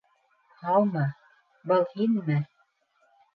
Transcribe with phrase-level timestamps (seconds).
[0.61, 1.03] Һаумы!
[1.73, 2.39] Был һинме?